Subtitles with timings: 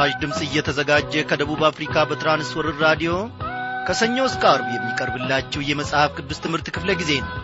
[0.00, 3.10] በምስራች ድምፅ እየተዘጋጀ ከደቡብ አፍሪካ በትራንስወርር ራዲዮ
[3.86, 7.34] ከሰኞ እስከ አርብ የሚቀርብላችሁ የመጽሐፍ ቅዱስ ትምህርት ክፍለ ጊዜ ነው።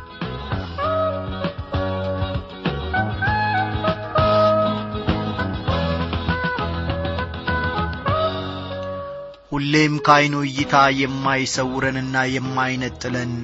[9.52, 13.34] ሁሌም ከዐይኑ እይታ የማይሰውረንና የማይነጥለን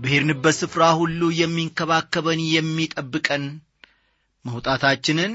[0.00, 3.46] በሄድንበት ስፍራ ሁሉ የሚንከባከበን የሚጠብቀን
[4.44, 5.32] መውጣታችንን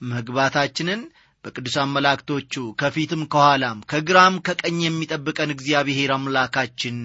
[0.00, 1.02] መግባታችንን
[1.46, 6.96] በቅዱሳን መላእክቶቹ ከፊትም ከኋላም ከግራም ከቀኝ የሚጠብቀን እግዚአብሔር አምላካችን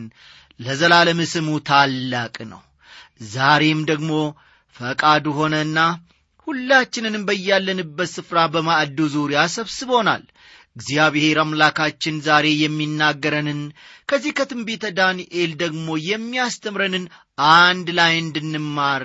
[0.59, 2.61] ለዘላለም ስሙ ታላቅ ነው።
[3.31, 4.11] ዛሬም ደግሞ
[4.75, 5.79] ፈቃዱ ሆነና
[6.47, 10.23] ሁላችንንም በያለንበት ስፍራ በማዕዱ ዙሪያ ሰብስቦናል።
[10.75, 13.61] እግዚአብሔር አምላካችን ዛሬ የሚናገረንን
[14.09, 17.05] ከዚህ ከትንቢተ ዳንኤል ደግሞ የሚያስተምረንን
[17.55, 19.03] አንድ ላይ እንድንማር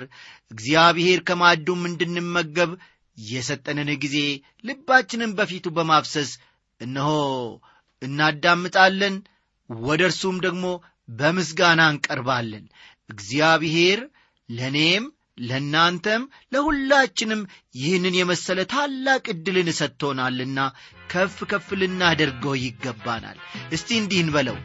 [0.51, 2.71] እግዚአብሔር ከማዕዱም እንድንመገብ
[3.17, 4.17] የሰጠንን ጊዜ
[4.63, 6.31] ልባችንን በፊቱ በማፍሰስ
[6.81, 7.09] እነሆ
[8.01, 9.15] እናዳምጣለን
[9.69, 10.65] ወደ እርሱም ደግሞ
[11.09, 12.65] በምስጋና እንቀርባለን።
[13.09, 13.99] እግዚአብሔር
[14.49, 15.05] ለእኔም
[15.39, 16.21] ለእናንተም
[16.53, 17.41] ለሁላችንም
[17.75, 20.59] ይህንን የመሰለ ታላቅ ዕድልን ሰጥቶናልና
[21.07, 23.37] ከፍ ከፍ ልናደርገው ይገባናል።
[23.71, 24.57] እስቲ እንዲህ እንበለው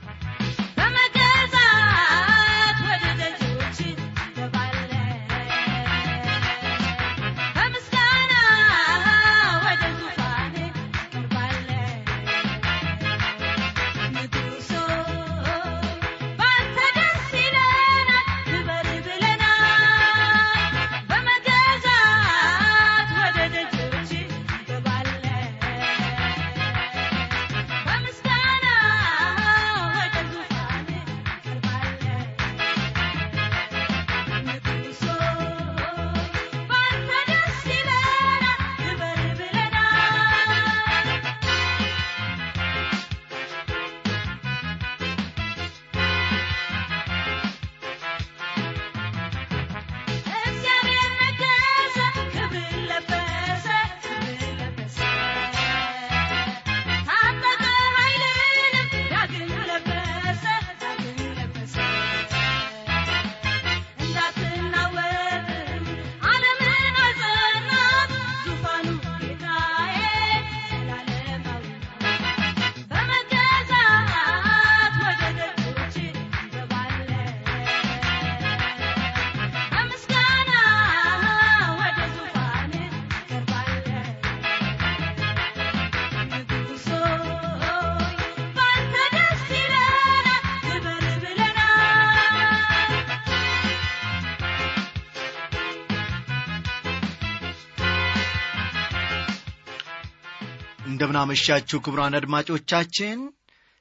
[101.23, 103.19] እንደምናመሻችሁ ክቡራን አድማጮቻችን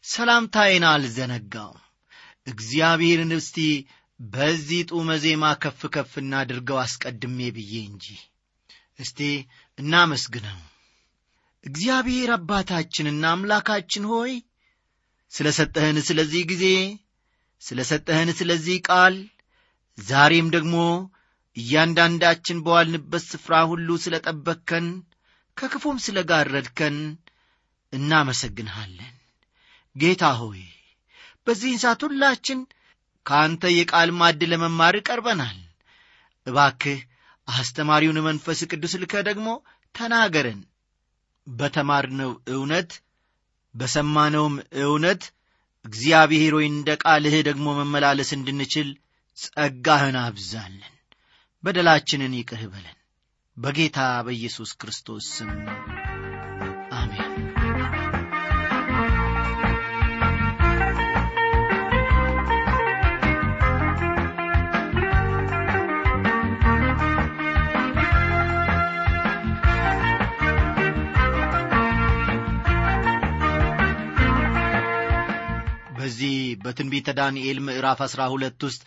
[0.06, 1.72] ሰላምታዬን አልዘነጋው
[2.48, 3.58] እግዚአብሔርን እስቲ
[4.20, 8.06] በዚህ ጡመ ዜማ ከፍ ከፍ እናድርገው አስቀድሜ ብዬ እንጂ።
[9.00, 9.20] እስቲ
[9.78, 10.60] እናመስግነው።
[11.64, 14.34] እግዚአብሔር አባታችንና አምላካችን ሆይ
[15.32, 16.66] ስለ ሰጠህን ስለዚህ ጊዜ
[17.62, 19.18] ስለ ሰጠህን ስለዚህ ቃል
[19.98, 20.76] ዛሬም ደግሞ
[21.58, 24.88] እያንዳንዳችን በዋልንበት ስፍራ ሁሉ ስለ ጠበቅከን
[25.58, 26.96] ከክፉም ስለ ጋረድከን
[27.94, 29.16] እናመሰግንሃለን።
[29.96, 30.62] ጌታ ሆይ
[31.48, 32.60] በዚህን ሰዓት ሁላችን
[33.26, 35.58] ከአንተ የቃል ማድ ለመማር ቀርበናል።
[36.48, 37.00] እባክህ
[37.48, 39.48] አስተማሪውን መንፈስ ቅዱስ ልከ ደግሞ
[39.96, 40.62] ተናገረን።
[41.48, 42.92] በተማርነው እውነት
[43.76, 45.24] በሰማነውም እውነት
[45.86, 48.90] እግዚአብሔር ሆይ እንደ ቃልህ ደግሞ መመላለስ እንድንችል
[49.38, 50.96] ጸጋህን አብዛለን
[51.64, 52.98] በደላችንን ይቅር በለን።
[53.58, 55.50] በጌታ በኢየሱስ ክርስቶስ ስም
[76.12, 78.82] በዚህ በትንቢተ ዳንኤል ምዕራፍ አሥራ ሁለት ውስጥ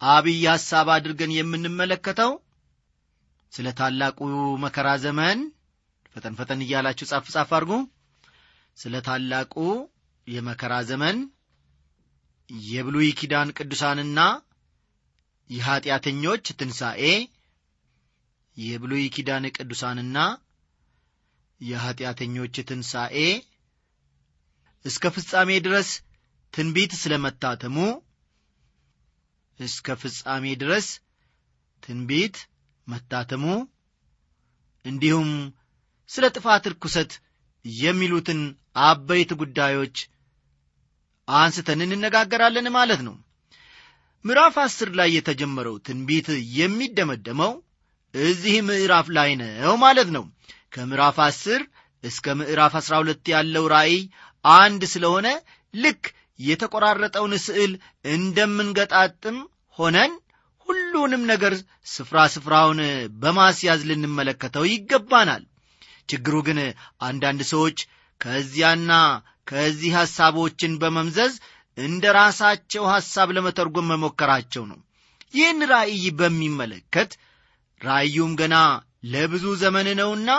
[0.00, 2.30] አብይ ሐሳብ አድርገን የምንመለከተው
[3.52, 4.18] ስለ ታላቁ
[4.62, 5.38] መከራ ዘመን
[6.16, 7.72] ፈጠን ፈጠን እያላችሁ ጻፍ ጻፍ አድርጉ።
[8.78, 9.54] ስለ ታላቁ
[10.26, 11.18] የመከራ ዘመን
[12.70, 14.18] የብሉይ ኪዳን ቅዱሳንና
[15.50, 17.04] የኀጢአተኞች ትንሣኤ
[18.56, 20.18] የብሉይ ኪዳን ቅዱሳንና
[21.60, 23.18] የኀጢአተኞች ትንሣኤ
[24.84, 25.90] እስከ ፍጻሜ ድረስ
[26.54, 27.76] ትንቢት ስለ መታተሙ
[29.58, 30.86] እስከ ፍጻሜ ድረስ
[31.82, 32.36] ትንቢት
[32.86, 33.44] መታተሙ
[34.84, 35.30] እንዲሁም
[36.10, 37.12] ስለ ጥፋት ርኩሰት
[37.64, 38.40] የሚሉትን
[38.84, 39.96] አበይት ጉዳዮች
[41.28, 43.14] አንስተን እንነጋገራለን ማለት ነው።
[44.24, 47.52] ምዕራፍ አስር ላይ የተጀመረው ትንቢት የሚደመደመው
[48.14, 50.24] እዚህ ምዕራፍ ላይ ነው ማለት ነው።
[50.74, 51.60] ከምዕራፍ አስር
[52.04, 53.96] እስከ ምዕራፍ አስራ ሁለት ያለው ራእይ
[54.44, 55.28] አንድ ስለሆነ
[55.74, 56.02] ልክ
[56.40, 57.72] የተቆራረጠውን ስዕል
[58.14, 59.38] እንደምንገጣጥም
[59.78, 60.12] ሆነን
[60.68, 61.52] ሁሉንም ነገር
[61.94, 62.80] ስፍራ ስፍራውን
[63.22, 65.42] በማስያዝ ልንመለከተው ይገባናል።
[66.08, 66.58] ችግሩ ግን
[67.08, 67.78] አንዳንድ ሰዎች
[68.20, 68.92] ከዚያና
[69.48, 71.34] ከዚህ ሐሳቦችን በመምዘዝ
[71.78, 74.78] እንደ ራሳቸው ሐሳብ ለመተርጎም መሞከራቸው ነው።
[75.34, 77.10] ይህን ራእይ በሚመለከት
[77.80, 78.56] ራእዩም ገና
[79.12, 80.30] ለብዙ ዘመን ነውና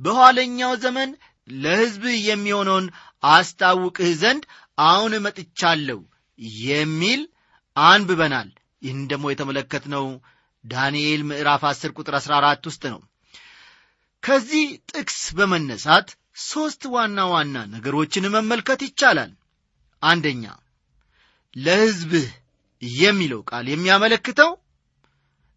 [0.00, 1.10] በኋለኛው ዘመን
[1.48, 2.86] ለሕዝብህ የሚሆነውን
[3.28, 4.42] አስታውቅህ ዘንድ
[4.78, 6.00] አሁን መጥቻለሁ
[6.66, 7.20] የሚል
[7.76, 8.50] አንብበናል።
[8.82, 10.04] ይህን ደግሞ የተመለከትነው
[10.64, 13.00] ዳንኤል ምዕራፍ 10 ቁጥር 14 ውስጥ ነው።
[14.22, 16.08] ከዚህ ጥቅስ በመነሳት
[16.44, 19.32] ሦስት ዋና ዋና ነገሮችን መመልከት ይቻላል።
[20.02, 20.44] አንደኛ
[21.56, 22.26] ለሕዝብህ
[22.82, 24.50] የሚለው ቃል የሚያመለክተው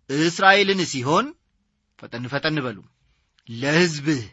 [0.09, 1.25] እስራኤልን ሲሆን
[1.99, 2.77] ፈጠን ፈጠን በሉ
[3.49, 4.23] ለሕዝብህ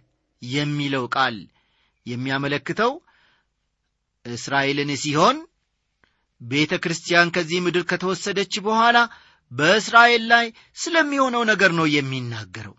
[0.43, 1.37] የሚለው ቃል
[2.07, 2.93] የሚያመለክተው
[4.29, 5.37] እስራኤልን ሲሆን
[6.41, 8.99] ቤተ ክርስቲያን ከዚህ ምድር ከተወሰደች በኋላ
[9.53, 10.47] በእስራኤል ላይ
[10.77, 12.75] ስለሚሆነው ነገር ነው የሚናገረው።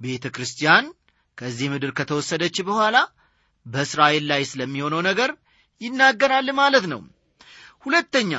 [0.00, 0.86] ቤተ ክርስቲያን
[1.38, 2.96] ከዚህ ምድር ከተወሰደች በኋላ
[3.66, 5.30] በእስራኤል ላይ ስለሚሆነው ነገር
[5.80, 7.00] ይናገራል ማለት ነው።
[7.84, 8.32] ሁለተኛ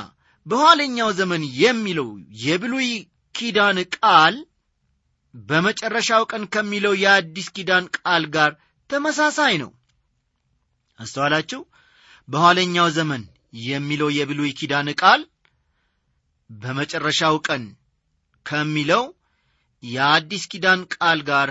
[0.46, 2.08] በኋለኛው ዘመን የሚለው
[2.44, 2.88] የብሉይ
[3.34, 4.36] ኪዳን ቃል
[5.34, 8.52] በመጨረሻው ቀን ከሚለው የአዲስ ኪዳን ቃል ጋር
[8.90, 9.70] ተመሳሳይ ነው።
[10.98, 11.60] አስተዋላችሁ
[12.28, 13.22] በኋለኛው ዘመን
[13.66, 15.20] የሚለው የብሉይ ኪዳን ቃል
[16.50, 17.62] በመጨረሻው ቀን
[18.46, 19.04] ከሚለው
[19.82, 21.50] የአዲስ ኪዳን ቃል ጋር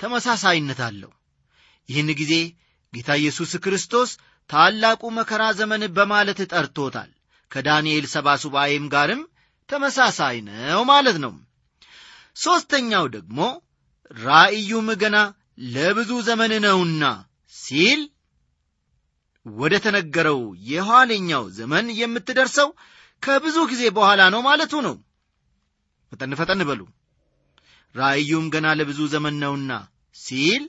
[0.00, 1.10] ተመሳሳይነት አለው።
[1.88, 2.34] ይህን ጊዜ
[2.92, 4.10] ጌታ ኢየሱስ ክርስቶስ
[4.50, 7.10] ታላቁ መከራ ዘመን በማለት ጠርቶታል።
[7.50, 9.22] ከዳንኤል ሰባ ሱባኤም ጋርም
[9.70, 11.32] ተመሳሳይ ነው ማለት ነው።
[12.36, 13.38] ሦስተኛው ደግሞ
[14.20, 15.16] ራእዩም ገና
[15.74, 17.04] ለብዙ ዘመን ነውና
[17.54, 18.00] ሲል
[19.46, 20.40] ወደ ተነገረው
[20.70, 22.68] የኋለኛው ዘመን የምትደርሰው
[23.22, 24.94] ከብዙ ጊዜ በኋላ ነው ማለቱ ነው።
[26.12, 26.80] ፈጠን ፈጠን በሉ።
[27.94, 29.72] ራእዩም ገና ለብዙ ዘመን ነውና
[30.16, 30.62] ሲል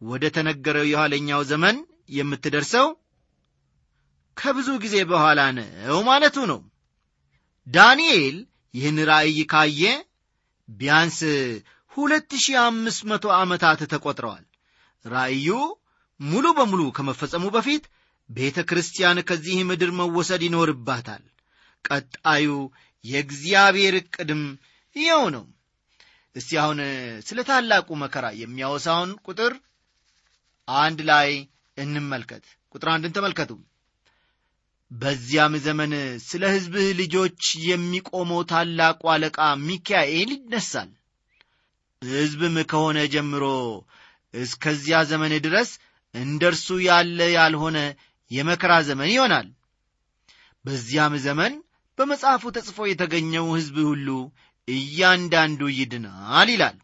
[0.00, 1.76] ወደ ተነገረው የኋለኛው ዘመን
[2.16, 2.88] የምትደርሰው
[4.36, 6.60] ከብዙ ጊዜ በኋላ ነው ማለቱ ነው።
[7.66, 8.36] ዳንኤል
[8.74, 9.82] ይህን ራእይ ካየ
[10.68, 11.18] ቢያንስ
[11.92, 14.44] ሁለት ሺህ አምስት መቶ ዓመታት ተቆጥረዋል።
[15.04, 15.48] ራእዩ
[16.20, 17.84] ሙሉ በሙሉ ከመፈጸሙ በፊት
[18.30, 21.24] ቤተ ክርስቲያን ከዚህ ምድር መወሰድ ይኖርባታል።
[21.84, 22.48] ቀጣዩ
[23.04, 24.42] የእግዚአብሔር ዕቅድም
[24.96, 25.44] ይኸው ነው።
[26.36, 26.78] እስቲ አሁን
[27.26, 29.52] ስለ ታላቁ መከራ የሚያወሳውን ቁጥር
[30.68, 31.30] አንድ ላይ
[31.76, 33.52] እንመልከት። ቁጥር አንድን ተመልከቱ።
[34.90, 35.92] በዚያም ዘመን
[36.26, 40.90] ስለ ሕዝብህ ልጆች የሚቆመው ታላቁ አለቃ ሚካኤል ይነሳል።
[42.02, 43.44] ሕዝብም ከሆነ ጀምሮ
[44.34, 45.70] እስከዚያ ዘመን ድረስ
[46.16, 47.78] እንደ እርሱ ያለ ያልሆነ
[48.30, 49.48] የመከራ ዘመን ይሆናል።
[50.64, 51.52] በዚያም ዘመን
[51.98, 54.08] በመጽሐፉ ተጽፎ የተገኘው ሕዝብ ሁሉ
[54.68, 56.76] እያንዳንዱ ይድናል ይላል።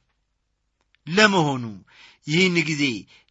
[1.06, 1.64] ለመሆኑ
[2.26, 2.82] ይህን ጊዜ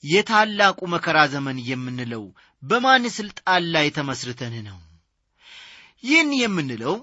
[0.04, 2.24] የታላቁ መከራ ዘመን የምንለው
[2.64, 4.80] በማን ሥልጣን ላይ ተመስርተን ነው?
[6.04, 6.96] ይህን የምንለው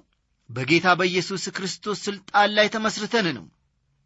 [0.50, 3.46] በጌታ በኢየሱስ ክርስቶስ ሥልጣን ላይ ተመስርተን ነው።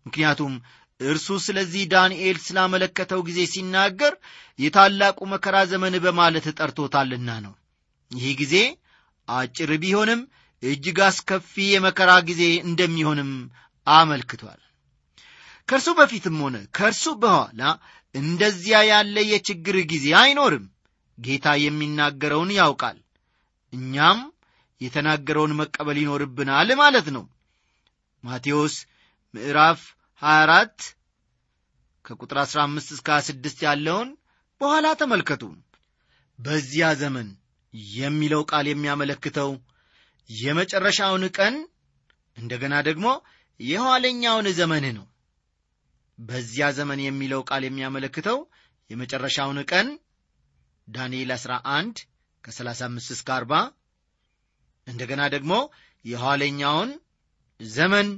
[0.06, 0.54] ምክንያቱም
[1.00, 4.14] እርሱ ስለዚህ ዳንኤል ስላመለከተው ጊዜ ሲናገር
[4.58, 7.54] የታላቁ መከራ ዘመን በማለት ጠርቶታልና ነው።
[8.11, 8.54] ይህ ጊዜ
[9.28, 10.20] አጭር ቢሆንም
[10.62, 13.30] እጅግ አስከፊ የመከራ ጊዜ እንደሚሆንም
[13.87, 14.61] አመልክቷል።
[15.68, 17.62] ከእርሱ በፊትም ሆነ ከእርሱ በኋላ
[18.14, 20.64] እንደዚያ ያለ የችግር ጊዜ አይኖርም።
[21.18, 22.99] ጌታ የሚናገረውን ያውቃል
[23.72, 24.20] እኛም
[24.80, 27.25] የተናገረውን መቀበል ይኖርብናል ማለት ነው።
[28.25, 28.75] ማቴዎስ
[29.34, 29.80] ምዕራፍ
[30.22, 30.88] 24
[32.04, 34.08] ከቁጥር 15 እስከ 26 ያለውን
[34.60, 35.42] በኋላ ተመልከቱ።
[36.38, 37.28] በዚያ ዘመን
[37.94, 39.50] የሚለው ቃል የሚያመለክተው
[40.30, 41.54] የመጨረሻውን ቀን
[42.36, 43.06] እንደገና ደግሞ
[43.60, 45.06] የኋለኛውን ዘመን ነው።
[46.18, 48.38] በዚያ ዘመን የሚለው ቃል የሚያመለክተው
[48.90, 49.88] የመጨረሻውን ቀን
[50.88, 52.02] ዳንኤል 11
[52.44, 53.60] ከ35 እስከ 40
[54.86, 55.52] እንደገና ደግሞ
[56.04, 56.90] የኋለኛውን
[57.60, 58.08] ዘመን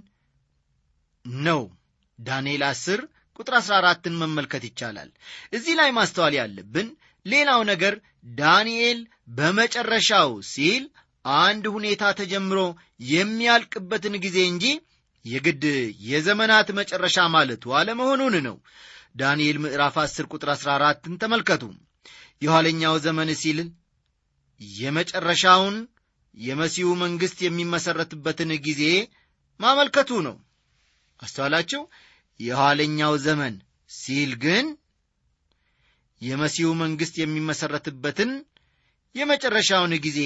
[1.45, 1.61] ነው
[2.19, 3.05] ዳንኤል 10
[3.39, 5.09] ቁጥር 14ን መመልከት ይቻላል።
[5.53, 6.89] እዚህ ላይ ማስተዋል ያለብን
[7.27, 7.95] ሌላው ነገር
[8.39, 8.99] ዳንኤል
[9.37, 10.85] በመጨረሻው ሲል
[11.25, 12.59] አንድ ሁኔታ ተጀምሮ
[13.11, 14.65] የሚያልቅበትን ጊዜ እንጂ
[15.25, 15.65] የግድ
[16.09, 18.57] የዘመናት መጨረሻ ማለቱ አለመሆኑን ነው።
[19.17, 21.63] ዳንኤል ምዕራፍ 10 ቁጥር 14ን ተመልከቱ።
[22.43, 23.59] የኋለኛው ዘመን ሲል
[24.61, 25.77] የመጨረሻውን
[26.35, 28.83] የመሲሁ መንግሥት የሚመሠረትበትን ጊዜ
[29.61, 30.37] ማመልከቱ ነው
[31.21, 31.81] አስተዋላችሁ?
[32.41, 33.55] የኋለኛው ዘመን
[33.91, 34.67] ሲል ግን
[36.23, 38.31] የመሲሁ መንግሥት የሚመሠረትበትን
[39.15, 40.21] የመጨረሻውን ጊዜ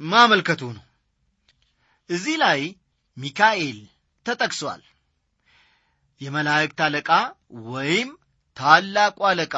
[0.00, 0.84] ማመልከቱ ነው።
[2.10, 2.60] እዚህ ላይ
[3.16, 3.78] ሚካኤል
[4.26, 4.82] ተጠቅሷል።
[6.20, 7.10] የመላእክት አለቃ
[7.70, 8.08] ወይም
[8.56, 9.54] ታላቁ አለቃ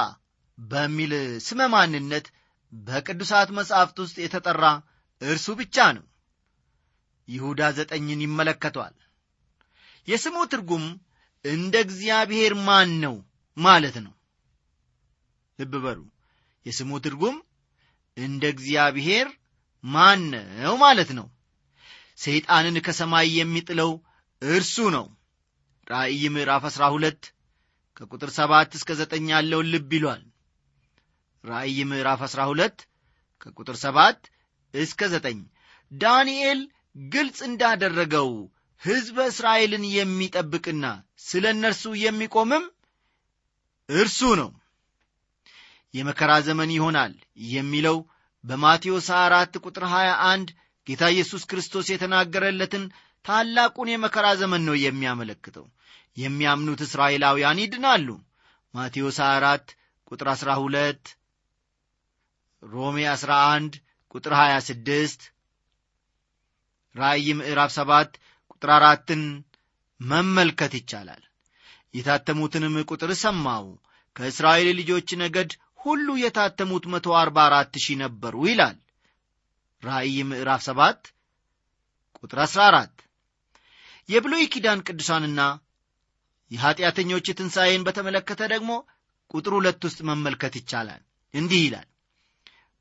[0.59, 1.13] በሚል
[1.47, 2.27] ስመ ማንነት
[2.73, 4.65] በቅዱሳት መጻሕፍት ውስጥ የተጠራ
[5.23, 6.05] እርሱ ብቻ ነው።
[7.29, 8.95] ይሁዳ ዘጠኝን ይመለከቷል
[10.09, 10.85] የስሙ ትርጉም
[11.45, 13.15] እንደ እግዚአብሔር ማን ነው
[13.57, 14.13] ማለት ነው።
[15.59, 16.01] ልብ በሉ።
[16.67, 17.37] የስሙ ትርጉም
[18.17, 19.29] እንደ እግዚአብሔር
[19.85, 20.21] ማን
[20.61, 21.27] ነው ማለት ነው።
[22.19, 23.91] ሰይጣንን ከሰማይ የሚጥለው
[24.43, 25.07] እርሱ ነው።
[25.87, 27.31] ራእይ ምዕራፍ 12
[27.97, 30.23] ከቁጥር 7 እስከ 9 ያለውን ልብ ይሏል።
[31.45, 32.85] ራእይ ምዕራፍ 12
[33.41, 34.31] ከቁጥር 7
[34.75, 35.41] እስከ 9
[35.93, 36.61] ዳንኤል
[37.13, 38.31] ግልጽ እንዳደረገው
[38.83, 40.85] ሕዝበ እስራኤልን የሚጠብቅና
[41.27, 42.65] ስለ እነርሱ የሚቆምም
[43.89, 44.51] እርሱ ነው።
[45.95, 47.13] የመከራ ዘመን ይሆናል
[47.53, 47.97] የሚለው
[48.45, 50.53] በማቴዎስ 4 ቁጥር 21
[50.87, 52.85] ጌታ ኢየሱስ ክርስቶስ የተናገረለትን
[53.25, 55.67] ታላቁን የመከራ ዘመን ነው የሚያመለክተው።
[56.17, 58.09] የሚያምኑት እስራኤላውያን ይድናሉ።
[58.75, 59.77] ማቴዎስ 4
[60.13, 61.13] ቁጥር 12
[62.63, 63.79] ሮሜ 11
[64.15, 65.29] ቁጥር 26
[66.95, 68.19] ራእይ ምዕራፍ 7
[68.63, 68.75] ቁጥር
[70.01, 71.23] መመልከት ይቻላል።
[71.95, 73.65] የታተሙትንም ቁጥር ሰማው።
[74.17, 75.51] ከእስራኤል ልጆች ነገድ
[75.81, 78.77] ሁሉ የታተሙት መቶ አርባ አራት ሺህ ነበሩ ይላል።
[79.83, 81.11] ራእይ ምዕራፍ 7
[82.19, 83.05] ቁጥር 14
[84.09, 85.41] የብሉይ ኪዳን ቅዱሳንና
[86.51, 88.71] የኀጢአተኞች ትንሣኤን በተመለከተ ደግሞ
[89.35, 91.03] ቁጥር ሁለት ውስጥ መመልከት ይቻላል።
[91.35, 91.89] እንዲህ ይላል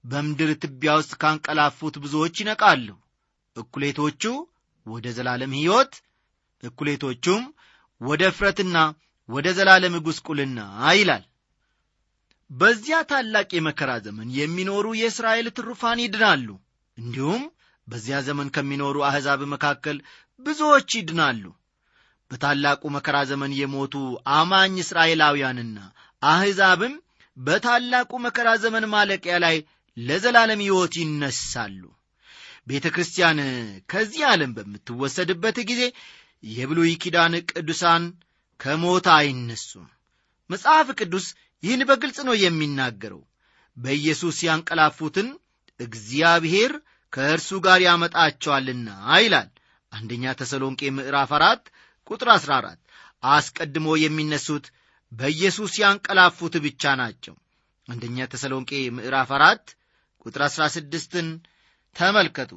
[0.04, 2.88] በምድር ትቢያ ውስጥ ካንቀላፉት ብዙዎች ይነቃሉ
[3.56, 4.24] እኩሌቶቹ
[4.86, 5.94] ወደ ዘላለም ሕይወት
[6.64, 7.44] እኩሌቶቹም
[8.02, 8.78] ወደ እፍረትና
[9.30, 10.60] ወደ ዘላለም ጉስቁልና
[10.98, 11.24] ይላል።
[12.50, 16.48] በዚያ ታላቅ የመከራ ዘመን የሚኖሩ የእስራኤል ትሩፋን ይድናሉ።
[16.98, 17.44] እንዲሁም
[17.88, 19.98] በዚያ ዘመን ከሚኖሩ አሕዛብ መካከል
[20.40, 21.44] ብዙዎች ይድናሉ።
[22.32, 23.96] በታላቁ መከራ ዘመን የሞቱ
[24.36, 25.78] አማኝ እስራኤላውያንና
[26.22, 26.94] አሕዛብም
[27.38, 29.56] በታላቁ መከራ ዘመን ማለቂያ ላይ
[29.98, 31.82] ለዘላለም ሕይወት ይነሳሉ
[32.68, 33.40] ቤተ ክርስቲያን
[33.92, 35.82] ከዚህ ዓለም በምትወሰድበት ጊዜ
[36.50, 38.04] የብሉይ ኪዳን ቅዱሳን
[38.60, 39.88] ከሞት አይነሱም።
[40.50, 41.26] መጽሐፍ ቅዱስ
[41.64, 43.22] ይህን በግልጽ ነው የሚናገረው።
[43.78, 45.28] በኢየሱስ ያንቀላፉትን
[45.80, 46.72] እግዚአብሔር
[47.14, 48.90] ከእርሱ ጋር ያመጣቸዋልና
[49.24, 49.50] ይላል
[49.92, 51.64] አንደኛ ተሰሎንቄ ምዕራፍ አራት
[52.08, 52.80] ቁጥር 14
[53.28, 54.66] አስቀድሞ የሚነሱት
[55.12, 57.36] በኢየሱስ ያንቀላፉት ብቻ ናቸው።
[57.88, 59.66] አንደኛ ተሰሎንቄ ምዕራፍ አራት
[60.26, 61.30] ቁጥር 16ን
[61.96, 62.52] ተመልከቱ።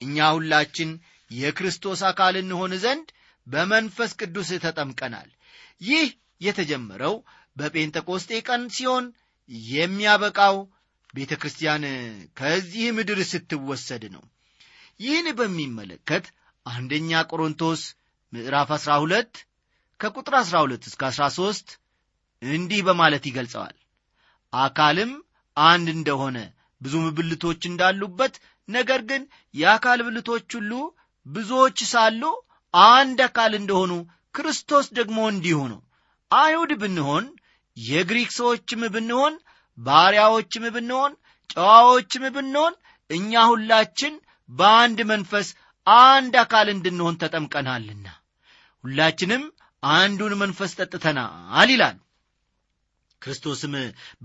[0.00, 0.90] እኛ ሁላችን
[1.30, 3.08] የክርስቶስ አካል እንሆን ዘንድ
[3.46, 5.28] በመንፈስ ቅዱስ ተጠምቀናል።
[5.80, 6.06] ይህ
[6.40, 7.14] የተጀመረው
[7.56, 9.04] በጴንጠቆስጤ ቀን ሲሆን
[9.70, 10.56] የሚያበቃው
[11.14, 11.84] ቤተ ክርስቲያን
[12.38, 14.24] ከዚህ ምድር ስትወሰድ ነው።
[15.00, 16.24] ይህን በሚመለከት
[16.66, 17.80] አንደኛ ቆሮንቶስ
[18.32, 19.40] ምዕራፍ 12
[20.00, 21.74] ከቁጥር 12 እስከ 13
[22.42, 23.76] እንዲህ በማለት ይገልጸዋል።
[24.52, 25.12] አካልም
[25.56, 26.38] አንድ እንደሆነ
[26.80, 28.34] ብዙም ብልቶች እንዳሉበት
[28.68, 29.22] ነገር ግን
[29.54, 30.72] የአካል ብልቶች ሁሉ
[31.26, 32.22] ብዙዎች ሳሉ
[32.74, 33.92] አንድ አካል እንደሆኑ
[34.34, 35.80] ክርስቶስ ደግሞ እንዲሁ ነው።
[36.30, 37.26] አይሁድ ብንሆን
[37.76, 39.34] የግሪክ ሰዎችም ብንሆን
[39.78, 41.12] ባሪያዎችም ብንሆን
[41.54, 42.74] ጨዋዎችም ብንሆን
[43.10, 44.14] እኛ ሁላችን
[44.48, 45.48] በአንድ መንፈስ
[45.86, 48.06] አንድ አካል እንድንሆን ተጠምቀናልና
[48.84, 49.42] ሁላችንም
[49.82, 51.96] አንዱን መንፈስ ጠጥተናል ይላል
[53.24, 53.74] ክርስቶስም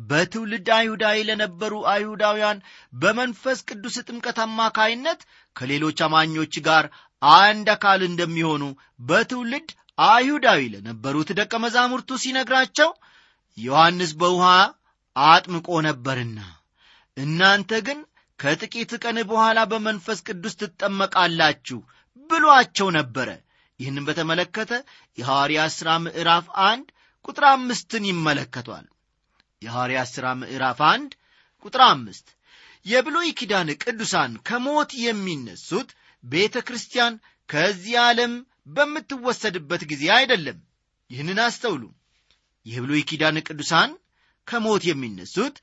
[0.10, 2.58] በትውልድ አይሁዳዊ ለነበሩ አይሁዳውያን
[2.94, 5.22] በመንፈስ ቅዱስ ጥምቀት አማካይነት
[5.56, 6.86] ከሌሎች አማኞች ጋር
[7.22, 8.64] አንድ አካል እንደሚሆኑ
[9.10, 9.70] በትውልድ
[10.08, 12.90] አይሁዳዊ ለነበሩት ደቀ መዛሙርቱ ሲነግራቸው
[13.58, 14.46] ዮሐንስ በውሃ
[15.16, 16.40] አጥምቆ ነበርና
[17.18, 18.00] እናንተ ግን
[18.40, 21.80] ከጥቂት ቀን በኋላ በመንፈስ ቅዱስ ትጠመቃላችሁ
[22.30, 23.30] ብሏቸው ነበረ።
[23.80, 24.72] ይህንም በተመለከተ
[25.18, 26.88] የሐዋርያት ሥራ ምዕራፍ አንድ
[27.26, 28.86] ቁጥር አምስትን ይመለከቷል።
[29.62, 31.12] የሐዋርያት ሥራ ምዕራፍ አንድ
[31.66, 32.28] ቁጥር አምስት
[32.86, 35.90] የብሉይ ኪዳን ቅዱሳን ከሞት የሚነሱት
[36.24, 37.14] ቤተ ክርስቲያን
[37.50, 38.34] ከዚህ ዓለም
[38.76, 40.58] በምትወሰድበት ጊዜ አይደለም።
[41.10, 41.84] ይህንን አስተውሉ።
[42.66, 43.92] የብሉይ ኪዳን ቅዱሳን
[44.48, 45.56] ከሞት የሚነሱት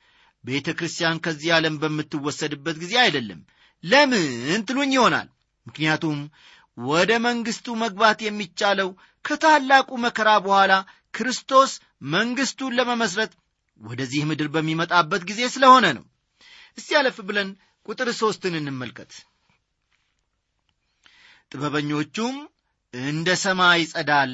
[0.43, 3.39] ቤተ ክርስቲያን ከዚህ ዓለም በምትወሰድበት ጊዜ አይደለም።
[3.83, 4.25] ለምን
[4.67, 5.27] ትሉኝ ይሆናል።
[5.65, 6.19] ምክንያቱም
[6.87, 8.89] ወደ መንግሥቱ መግባት የሚቻለው
[9.25, 10.73] ከታላቁ መከራ በኋላ
[11.17, 11.71] ክርስቶስ
[12.11, 13.31] መንግሥቱን ለመመስረት
[13.81, 16.05] ወደዚህ ምድር በሚመጣበት ጊዜ ስለሆነ ነው።
[16.77, 17.49] እስቲ ያለፍ ብለን
[17.85, 19.11] ቁጥር ሦስትን እንመልከት።
[21.51, 22.35] ጥበበኞቹም
[22.93, 24.31] እንደ ሰማይ ጸዳል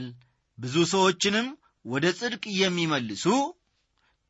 [0.57, 1.47] ብዙ ሰዎችንም
[1.85, 3.25] ወደ ጽድቅ የሚመልሱ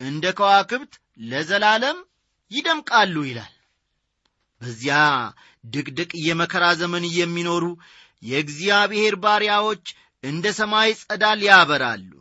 [0.02, 0.94] እንደ ከዋክብት
[1.24, 1.98] ለዘላለም
[2.52, 3.54] ይደምቃሉ ይላል።
[4.62, 4.98] በዚያ
[5.66, 7.66] ድቅድቅ የመከራ ዘመን የሚኖሩ
[8.24, 9.86] የእግዚአብሔር ባሪያዎች
[10.24, 12.12] እንደ ሰማይ ጸዳል ያበራሉ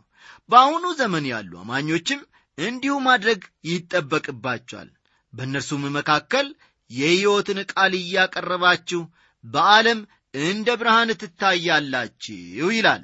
[0.49, 2.21] በአሁኑ ዘመን ያሉ አማኞችም
[2.57, 4.89] እንዲሁ ማድረግ ይጠበቅባቸዋል።
[5.33, 6.47] በእነርሱም መካከል
[6.91, 9.01] የሕይወትን ቃል እያቀረባችሁ
[9.43, 9.99] በዓለም
[10.33, 13.03] እንደ ብርሃን ትታያላችሁ ይላል።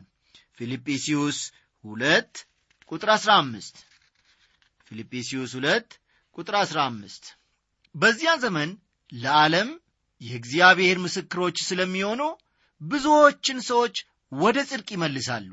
[0.58, 1.40] ፊልጵስዩስ
[1.84, 2.34] ሁለት
[2.92, 3.76] ቁጥር አሥራ አምስት
[4.88, 5.90] ፊልጵስዩስ ሁለት
[6.36, 7.26] ቁጥር አሥራ አምስት
[7.96, 8.70] በዚያ ዘመን
[9.14, 9.70] ለዓለም
[10.22, 12.22] የእግዚአብሔር ምስክሮች ስለሚሆኑ
[12.82, 13.96] ብዙዎችን ሰዎች
[14.32, 15.50] ወደ ጽድቅ ይመልሳሉ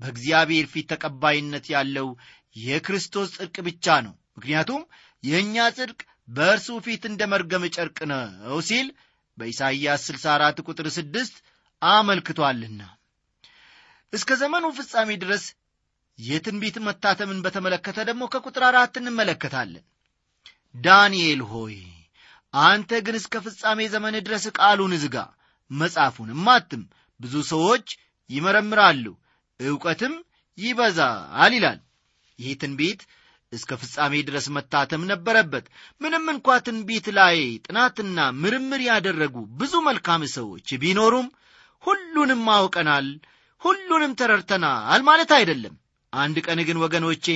[0.00, 2.08] በእግዚአብሔር ፊት ተቀባይነት ያለው
[2.56, 4.82] የክርስቶስ ጽድቅ ብቻ ነው። ምክንያቱም
[5.22, 8.86] የእኛ ጽድቅ በእርሱ ፊት እንደ መርገም ጨርቅ ነው ሲል
[9.38, 11.40] በኢሳይያስ 64 ቁጥር 6
[11.82, 12.82] አመልክቷልና።
[14.12, 15.44] እስከ ዘመኑ ፍጻሜ ድረስ
[16.18, 19.84] የትንቢት መታተምን በተመለከተ ደግሞ ከቁጥር አራት እንመለከታለን።
[20.74, 21.76] ዳንኤል ሆይ
[22.54, 25.16] አንተ ግን እስከ ፍጻሜ ዘመን ድረስ ቃሉን ዝጋ
[25.70, 26.82] መጽሐፉንም አትም
[27.20, 27.86] ብዙ ሰዎች
[28.30, 29.06] ይመረምራሉ
[29.60, 30.14] ዕውቀትም
[30.58, 31.78] ይበዛል ይላል።
[32.38, 33.00] ይህ ትንቢት
[33.52, 35.66] እስከ ፍጻሜ ድረስ መታተም ነበረበት።
[36.00, 41.28] ምንም እንኳ ትንቢት ላይ ጥናትና ምርምር ያደረጉ ብዙ መልካም ሰዎች ቢኖሩም
[41.84, 43.08] ሁሉንም አውቀናል
[43.62, 45.74] ሁሉንም ተረድተናል ማለት አይደለም።
[46.12, 47.26] አንድ ቀን ግን ወገኖቼ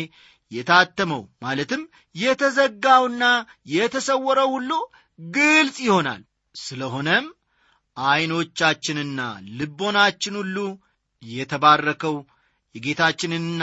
[0.52, 1.82] የታተመው ማለትም
[2.14, 3.24] የተዘጋውና
[3.72, 4.70] የተሰወረው ሁሉ
[5.18, 6.22] ግልጽ ይሆናል።
[6.54, 7.26] ስለሆነም
[7.96, 9.20] ዐይኖቻችንና
[9.58, 10.56] ልቦናችን ሁሉ
[11.22, 12.16] የተባረከው
[12.74, 13.62] የጌታችንና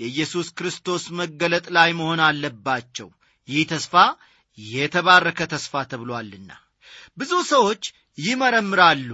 [0.00, 3.08] የኢየሱስ ክርስቶስ መገለጥ ላይ መሆን አለባቸው።
[3.48, 3.94] ይህ ተስፋ
[4.58, 6.50] የተባረከ ተስፋ ተብሏልና።
[7.18, 7.82] ብዙ ሰዎች
[8.18, 9.10] ይመረምራሉ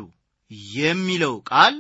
[0.77, 1.75] የሚለው ቃል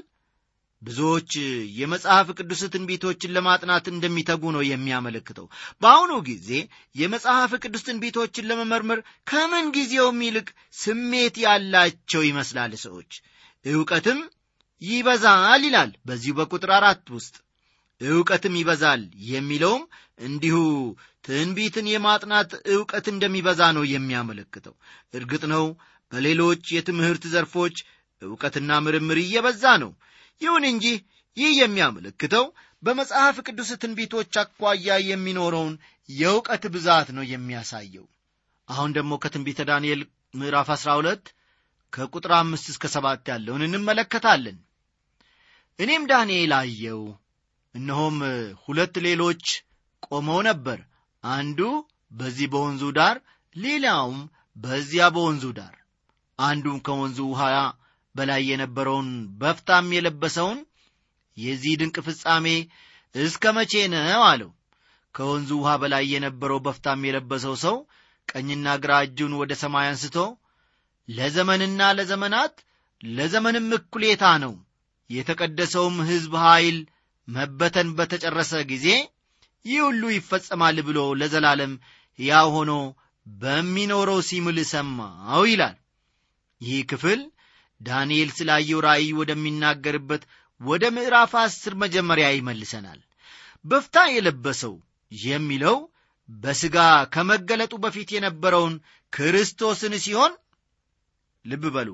[0.82, 1.30] ብዙዎች
[1.78, 5.46] የመጽሐፍ ቅዱስ ትንቢቶችን ለማጥናት እንደሚተጉ ነው የሚያመለክተው።
[5.82, 6.50] በአሁኑ ጊዜ
[6.94, 10.48] የመጽሐፍ ቅዱስ ትንቢቶችን ለመመርመር ከምን ጊዜውም ይልቅ
[10.82, 13.10] ስሜት ያላቸው ይመስላል ሰዎች።
[13.64, 14.20] ዕውቀትም
[14.82, 17.34] ይበዛል ይላል። በዚሁ በቁጥር አራት ውስጥ
[18.00, 19.82] ዕውቀትም ይበዛል የሚለውም
[20.20, 20.56] እንዲሁ
[21.24, 24.74] ትንቢትን የማጥናት ዕውቀት እንደሚበዛ ነው የሚያመለክተው።
[25.14, 25.64] እርግጥ ነው
[26.12, 27.76] በሌሎች የትምህርት ዘርፎች
[28.22, 29.90] ዕውቀትና ምርምር እየበዛ ነው።
[30.40, 30.86] ይሁን እንጂ
[31.36, 32.44] ይህ የሚያመለክተው
[32.82, 35.74] በመጽሐፍ ቅዱስ ትንቢቶች አኳያ የሚኖረውን
[36.08, 38.06] የእውቀት ብዛት ነው የሚያሳየው።
[38.68, 40.00] አሁን ደግሞ ከትንቢተ ዳንኤል
[40.34, 41.28] ምዕራፍ 12
[41.92, 44.56] ከቁጥር አምስት እስከ ሰባት ያለውን እንመለከታለን
[45.78, 47.02] እኔም ዳንኤል አየው
[47.74, 48.16] እነሆም
[48.62, 49.44] ሁለት ሌሎች
[50.06, 50.78] ቆመው ነበር
[51.24, 51.60] አንዱ
[52.12, 53.16] በዚህ በወንዙ ዳር
[53.56, 54.18] ሌላውም
[54.56, 55.74] በዚያ በወንዙ ዳር።
[56.38, 57.42] አንዱም ከወንዙ ውሃ
[58.14, 59.08] በላይ የነበረውን
[59.40, 60.58] በፍታም የለበሰውን
[61.36, 62.46] የዚህ ድንቅ ፍጻሜ
[63.14, 64.50] እስከ መቼ ነው አለው።
[65.14, 67.76] ከወንዙ ውሃ በላይ የነበረው በፍታም የለበሰው ሰው
[68.28, 70.16] ቀኝና ግራ እጁን ወደ ሰማይ አንስቶ
[71.08, 72.54] ለዘመንና ለዘመናት
[73.00, 74.54] ለዘመንም እኩሌታ ነው
[75.10, 76.78] የተቀደሰውም ሕዝብ ኀይል
[77.28, 78.86] መበተን በተጨረሰ ጊዜ
[79.64, 81.72] ይህ ሁሉ ይፈጸማል ብሎ ለዘላለም
[82.18, 82.72] ሕያው ሆኖ
[83.26, 85.76] በሚኖረው ሲምል ሰማው ይላል።
[86.60, 87.20] ይህ ክፍል
[87.80, 90.22] ዳንኤል ስላየው ራእይ ወደሚናገርበት
[90.60, 93.00] ወደ ምዕራፍ አስር መጀመሪያ ይመልሰናል።
[93.64, 94.74] በፍታ የለበሰው
[95.12, 95.76] የሚለው
[96.28, 96.76] በሥጋ
[97.14, 98.74] ከመገለጡ በፊት የነበረውን
[99.12, 100.32] ክርስቶስን ሲሆን
[101.44, 101.90] ልብ በሉ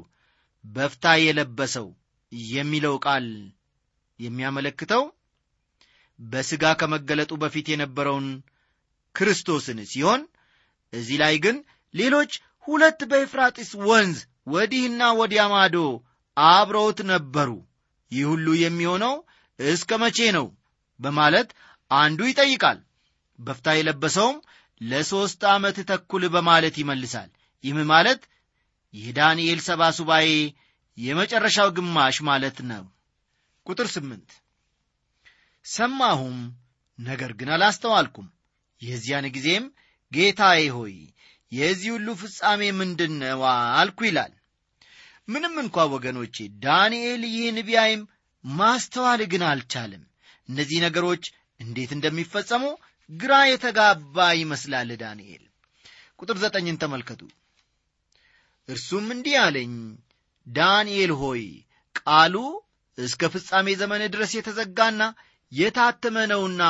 [0.64, 1.86] በፍታ የለበሰው
[2.52, 3.26] የሚለው ቃል
[4.20, 5.02] የሚያመለክተው
[6.18, 8.26] በሥጋ ከመገለጡ በፊት የነበረውን
[9.14, 10.20] ክርስቶስን ሲሆን
[10.92, 11.56] እዚህ ላይ ግን
[11.94, 12.32] ሌሎች
[12.66, 15.76] ሁለት በኤፍራጢስ ወንዝ ወዲህና ወዲያ ማዶ
[16.36, 17.50] አብረውት ነበሩ።
[18.12, 19.14] ይህ ሁሉ የሚሆነው
[19.58, 20.46] እስከ መቼ ነው?
[21.00, 21.48] በማለት
[21.90, 22.78] አንዱ ይጠይቃል።
[23.38, 24.36] በፍታ የለበሰውም
[24.80, 27.30] ለሦስት ዓመት ተኩል በማለት ይመልሳል።
[27.64, 28.20] ይህም ማለት
[28.94, 30.28] የዳንኤል ሰባ ሱባኤ
[30.98, 32.84] የመጨረሻው ግማሽ ማለት ነው።
[33.66, 34.30] ቁጥር ስምንት
[35.64, 36.38] ሰማሁም
[36.98, 38.26] ነገር ግን አላስተዋልኩም።
[38.82, 39.64] የዚያን ጊዜም
[40.12, 40.96] ጌታዬ ሆይ
[41.52, 43.40] የዚህ ሁሉ ፍጻሜ ምንድን ነው
[43.78, 44.32] አልኩ ይላል።
[45.28, 48.02] ምንም እንኳ ወገኖቼ ዳንኤል ይህን ቢያይም
[48.44, 50.02] ማስተዋል ግን አልቻለም።
[50.48, 51.24] እነዚህ ነገሮች
[51.60, 52.64] እንዴት እንደሚፈጸሙ
[53.10, 55.44] ግራ የተጋባ ይመስላል ዳንኤል።
[56.20, 57.22] ቁጥር ዘጠኝን ተመልከቱ።
[58.68, 59.72] እርሱም እንዲህ አለኝ
[60.46, 61.42] ዳንኤል ሆይ
[62.00, 62.34] ቃሉ
[62.98, 65.02] እስከ ፍጻሜ ዘመን ድረስ የተዘጋና
[65.52, 66.62] የታተመ ነውና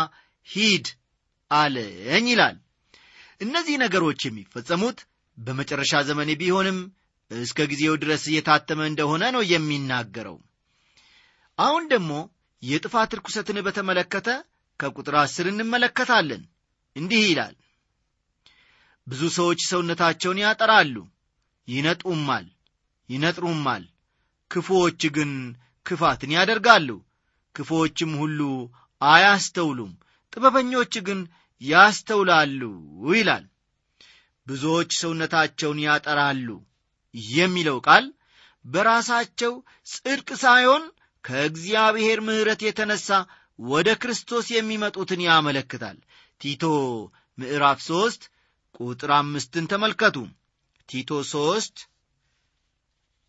[0.48, 0.87] ሂድ
[1.50, 2.56] አለኝ ይላል።
[3.40, 4.98] እነዚህ ነገሮች የሚፈጸሙት
[5.38, 6.78] በመጨረሻ ዘመን ቢሆንም
[7.30, 10.37] እስከ ጊዜው ድረስ የታተመ እንደሆነ ነው የሚናገረው።
[11.58, 12.12] አሁን ደግሞ
[12.62, 14.28] የጥፋት ርኩሰትን በተመለከተ
[14.80, 16.42] ከቁጥር አስር እንመለከታለን።
[16.96, 17.54] እንዲህ ይላል
[19.06, 20.96] ብዙ ሰዎች ሰውነታቸውን ያጠራሉ
[21.68, 22.46] ይነጡማል
[23.08, 23.84] ይነጥሩማል
[24.50, 25.32] ክፉዎች ግን
[25.86, 26.88] ክፋትን ያደርጋሉ።
[27.54, 28.40] ክፉዎችም ሁሉ
[29.02, 29.92] አያስተውሉም
[30.32, 31.20] ጥበበኞች ግን
[31.60, 32.60] ያስተውላሉ
[33.12, 33.44] ይላል።
[34.46, 36.48] ብዙዎች ሰውነታቸውን ያጠራሉ
[37.34, 38.06] የሚለው ቃል
[38.64, 39.52] በራሳቸው
[39.86, 40.84] ጽድቅ ሳይሆን
[41.24, 43.08] ከእግዚአብሔር ምሕረት የተነሳ
[43.58, 45.98] ወደ ክርስቶስ የሚመጡትን ያመለክታል።
[46.40, 46.62] ቲቶ
[47.38, 48.22] ምዕራፍ ሦስት
[48.78, 50.16] ቁጥር አምስትን ተመልከቱ።
[50.88, 51.76] ቲቶ ሦስት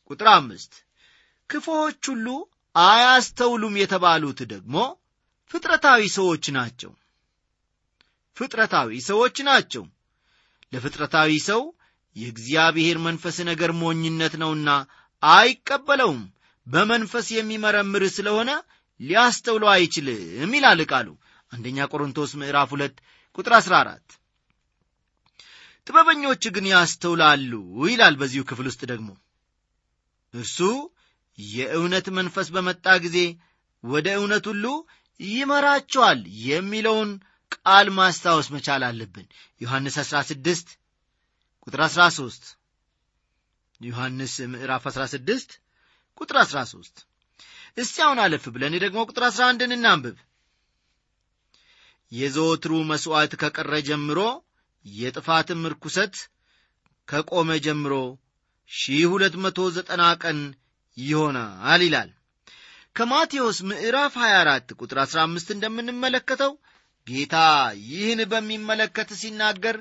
[0.09, 0.73] ቁጥር አምስት
[1.49, 2.27] ክፉዎች ሁሉ
[2.75, 4.75] አያስተውሉም የተባሉት ደግሞ
[5.51, 6.91] ፍጥረታዊ ሰዎች ናቸው።
[8.37, 9.83] ፍጥረታዊ ሰዎች ናቸው።
[10.73, 11.61] ለፍጥረታዊ ሰው
[12.15, 14.69] የእግዚአብሔር መንፈስ ነገር ሞኝነት ነውና
[15.23, 16.21] አይቀበለውም።
[16.67, 18.51] በመንፈስ የሚመረምር ስለሆነ
[18.99, 21.09] ሊያስተውለው አይችልም ይላል ቃሉ።
[21.51, 22.95] አንደኛ ቆሮንቶስ ምዕራፍ ሁለት
[23.37, 24.15] ቁጥር 14
[25.87, 27.51] ጥበበኞች ግን ያስተውላሉ
[27.89, 29.09] ይላል በዚሁ ክፍል ውስጥ ደግሞ
[30.35, 30.57] እርሱ
[31.37, 33.17] የእውነት መንፈስ በመጣ ጊዜ
[33.83, 34.65] ወደ እውነት ሁሉ
[35.19, 37.09] ይመራቸዋል የሚለውን
[37.55, 39.27] ቃል ማስታወስ መቻል አለብን።
[39.61, 40.71] ዮሐንስ 16
[41.67, 42.47] ቁጥር 13
[43.79, 45.55] ዮሐንስ ምዕራፍ 16
[46.17, 47.03] ቁጥር 13
[47.77, 50.17] እስቲ አሁን አለፍ ብለን ደግሞ ቁጥር 11 እናንብብ።
[52.11, 54.19] የዘወትሩ መሥዋዕት ከቀረ ጀምሮ
[54.85, 56.15] የጥፋትም ርኩሰት
[57.07, 57.93] ከቆመ ጀምሮ
[58.71, 60.39] ሺህ ሁለት መቶ ዘጠና ቀን
[60.97, 62.09] ይሆናል ይላል።
[62.95, 66.51] ከማቴዎስ ምዕራፍ 24 ቁጥር 15 እንደምንመለከተው
[67.07, 67.35] ጌታ
[67.89, 69.77] ይህን በሚመለከት ሲናገር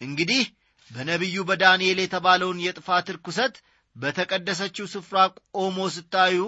[0.00, 0.42] እንግዲህ
[0.90, 3.54] በነቢዩ በዳንኤል የተባለውን የጥፋት ርኩሰት
[3.96, 5.18] በተቀደሰችው ስፍራ
[5.56, 6.40] ቆሞ ስታዩ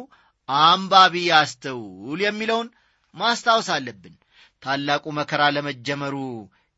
[0.49, 2.69] አንባቢ ያስተውል የሚለውን
[3.15, 4.15] ማስታወስ አለብን።
[4.63, 6.15] ታላቁ መከራ ለመጀመሩ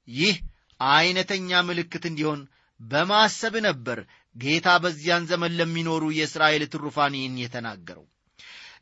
[0.09, 0.37] ይህ
[0.81, 2.41] ዐይነተኛ ምልክት እንዲሆን
[2.81, 3.99] በማሰብ ነበር
[4.37, 8.05] ጌታ በዚያን ዘመን ለሚኖሩ የእስራኤል ትሩፋን ይህን የተናገረው።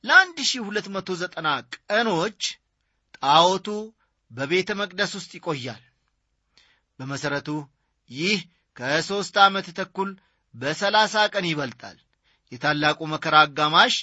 [0.05, 1.49] ለአንድ ሺህ ሁለት መቶ ዘጠና
[1.87, 2.41] ቀኖች
[3.17, 3.69] ጣዖቱ
[4.31, 5.83] በቤተ መቅደስ ውስጥ ይቆያል።
[6.99, 7.49] በመሠረቱ
[8.11, 8.39] ይህ
[8.77, 10.11] ከሦስት ዓመት ተኩል
[10.55, 11.97] በሰላሳ ቀን ይበልጣል።
[12.53, 13.95] የታላቁ መከራ አጋማሽ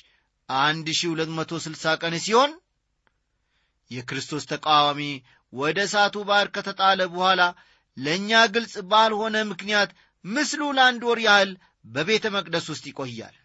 [0.50, 2.52] አንድ ሺህ ሁለት መቶ ስልሳ ቀን ሲሆን
[3.92, 5.02] የክርስቶስ ተቃዋሚ
[5.54, 7.42] ወደ እሳቱ ባሕር ከተጣለ በኋላ
[7.98, 9.92] ለእኛ ግልጽ ባልሆነ ምክንያት
[10.26, 11.52] ምስሉ ለአንድ ወር ያህል
[11.86, 13.36] በቤተ መቅደስ ውስጥ ይቆያል።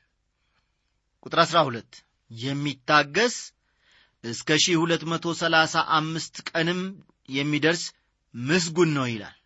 [1.23, 1.99] ቁጥር 12
[2.31, 3.37] የሚታገስ
[4.25, 6.81] እስከ ሺህ ሁለት መቶ ሰላሳ አምስት ቀንም
[7.29, 7.83] የሚደርስ
[8.35, 9.37] ምስጉን ነው ይላል።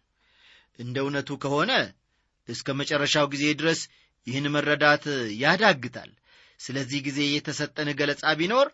[0.79, 1.73] እንደ እውነቱ ከሆነ
[2.49, 3.81] እስከ መጨረሻው ጊዜ ድረስ
[4.27, 5.05] ይህን መረዳት
[5.43, 6.11] ያዳግታል።
[6.61, 8.69] ስለዚህ ጊዜ የተሰጠን ገለጻ ቢኖር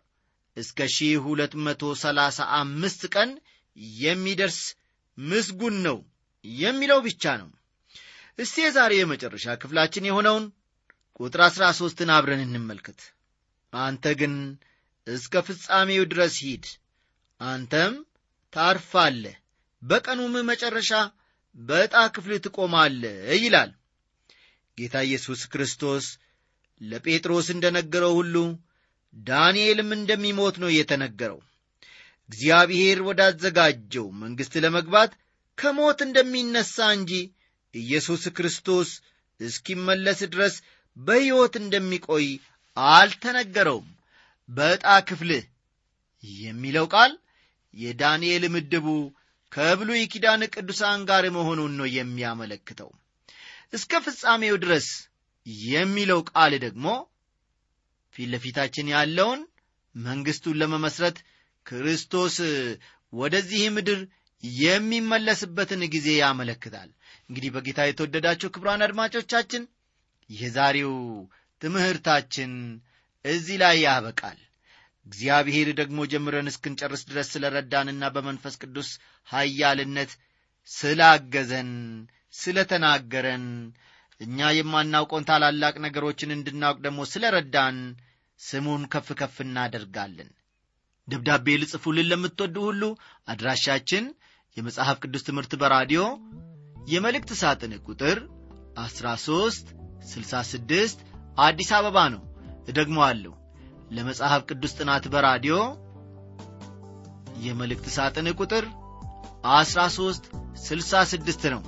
[0.57, 3.31] እስከ ሺህ ሁለት መቶ ሰላሳ አምስት ቀን
[4.01, 4.61] የሚደርስ
[5.19, 5.99] ምስጉን ነው
[6.45, 7.49] የሚለው ብቻ ነው
[8.41, 10.45] እስቲ የዛሬ የመጨረሻ ክፍላችን የሆነውን
[11.21, 13.01] ቁጥር አሥራ ሦስትን አብረን እንመልከት።
[13.73, 14.35] አንተ ግን
[15.07, 16.65] እስከ ፍጻሜው ድረስ ሂድ
[17.41, 17.95] አንተም
[18.53, 19.37] ታርፋለህ
[19.83, 20.93] በቀኑም መጨረሻ
[21.57, 23.71] በዕጣ ክፍል ትቆማለህ ይላል።
[24.79, 26.07] ጌታ ኢየሱስ ክርስቶስ
[26.81, 28.37] ለጴጥሮስ እንደ ነገረው ሁሉ
[29.17, 31.41] ዳንኤልም እንደሚሞት ነው የተነገረው።
[32.29, 35.13] እግዚአብሔር ወዳዘጋጀው መንግሥት ለመግባት
[35.59, 37.13] ከሞት እንደሚነሣ እንጂ
[37.75, 38.91] ኢየሱስ ክርስቶስ
[39.41, 40.55] እስኪመለስ ድረስ
[40.97, 42.27] በሕይወት እንደሚቆይ
[42.77, 43.89] አልተነገረውም።
[44.49, 45.45] በዕጣ ክፍልህ
[46.25, 47.13] የሚለው ቃል
[47.75, 48.87] የዳንኤል ምድቡ
[49.53, 52.91] ከብሉይ ኪዳን ቅዱሳን ጋር መሆኑን ነው የሚያመለክተው።
[53.73, 54.89] እስከ ፍጻሜው ድረስ
[55.67, 56.87] የሚለው ቃል ደግሞ
[58.15, 59.41] ፊት ለፊታችን ያለውን
[59.95, 61.17] መንግሥቱን ለመመስረት
[61.67, 62.37] ክርስቶስ
[63.13, 64.01] ወደዚህ ምድር
[64.43, 66.91] የሚመለስበትን ጊዜ ያመለክታል።
[67.31, 69.65] እንግዲህ በጌታ የተወደዳቸው ክብሯን አድማጮቻችን
[70.31, 70.95] የዛሬው
[71.63, 72.53] ትምህርታችን
[73.25, 74.39] እዚህ ላይ ያበቃል።
[75.07, 78.89] እግዚአብሔር ደግሞ ጀምረን እስክንጨርስ ድረስ ስለ ረዳንና በመንፈስ ቅዱስ
[79.29, 80.11] ኀያልነት
[80.71, 81.71] ስላገዘን
[82.35, 83.47] ስለ ተናገረን
[84.21, 87.77] እኛ የማናውቀውን ታላላቅ ነገሮችን እንድናውቅ ደግሞ ስለ ረዳን
[88.41, 90.31] ስሙን ከፍ ከፍ እናደርጋለን።
[91.09, 92.83] ደብዳቤ ልጽፉልን ለምትወዱ ሁሉ
[93.29, 94.05] አድራሻችን
[94.57, 96.01] የመጽሐፍ ቅዱስ ትምህርት በራዲዮ
[96.87, 98.19] የመልእክት ሳጥን ቁጥር
[98.83, 99.69] 13
[100.11, 101.05] 66
[101.39, 102.23] አዲስ አበባ ነው።
[102.71, 103.33] እደግመዋለሁ።
[103.91, 105.57] ለመጽሐፍ ቅዱስ ጥናት በራዲዮ
[107.45, 108.65] የመልእክት ሳጥን ቁጥር
[109.53, 110.27] 13
[110.65, 111.63] 66 ነው።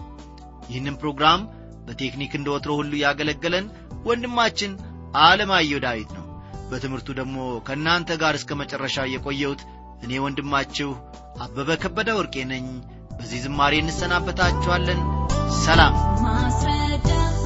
[0.70, 1.40] ይህንም ፕሮግራም
[1.86, 3.66] በቴክኒክ እንደ ወትሮ ሁሉ ያገለገለን
[4.06, 4.72] ወንድማችን
[5.22, 6.26] አለማየሁ ዳዊት ነው።
[6.70, 9.62] በትምህርቱ ደግሞ ከእናንተ ጋር እስከ መጨረሻ የቆየሁት
[10.02, 10.90] እኔ ወንድማችሁ
[11.44, 12.66] አበበ ከበደ ወርቄ ነኝ።
[13.16, 15.00] በዚህ ዝማሬ እንሰናበታችኋለን።
[15.64, 17.44] ሰላም። ማስረዳት